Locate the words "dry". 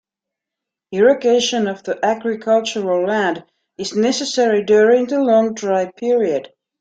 5.53-5.91